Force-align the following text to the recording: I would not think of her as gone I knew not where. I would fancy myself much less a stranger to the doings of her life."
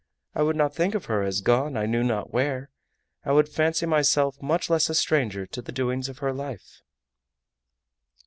I 0.33 0.41
would 0.41 0.55
not 0.55 0.73
think 0.73 0.95
of 0.95 1.05
her 1.05 1.21
as 1.21 1.41
gone 1.41 1.77
I 1.77 1.85
knew 1.85 2.01
not 2.03 2.33
where. 2.33 2.71
I 3.23 3.31
would 3.33 3.47
fancy 3.47 3.85
myself 3.85 4.41
much 4.41 4.67
less 4.67 4.89
a 4.89 4.95
stranger 4.95 5.45
to 5.45 5.61
the 5.61 5.71
doings 5.71 6.09
of 6.09 6.17
her 6.17 6.33
life." 6.33 6.81